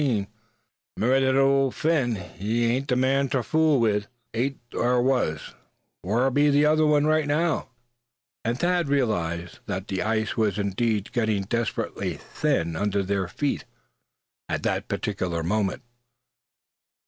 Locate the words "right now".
6.85-7.69